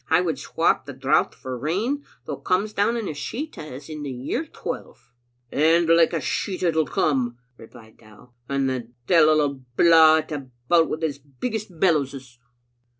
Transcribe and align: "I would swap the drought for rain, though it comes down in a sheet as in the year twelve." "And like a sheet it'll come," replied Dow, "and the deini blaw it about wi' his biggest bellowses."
"I 0.09 0.19
would 0.19 0.39
swap 0.39 0.87
the 0.87 0.93
drought 0.93 1.35
for 1.35 1.55
rain, 1.55 2.03
though 2.25 2.39
it 2.39 2.43
comes 2.43 2.73
down 2.73 2.97
in 2.97 3.07
a 3.07 3.13
sheet 3.13 3.55
as 3.59 3.87
in 3.87 4.01
the 4.01 4.09
year 4.09 4.45
twelve." 4.47 5.11
"And 5.51 5.85
like 5.89 6.11
a 6.11 6.19
sheet 6.19 6.63
it'll 6.63 6.87
come," 6.87 7.37
replied 7.55 7.97
Dow, 7.97 8.31
"and 8.49 8.67
the 8.67 8.89
deini 9.07 9.63
blaw 9.77 10.15
it 10.15 10.31
about 10.31 10.89
wi' 10.89 10.97
his 11.05 11.19
biggest 11.19 11.79
bellowses." 11.79 12.39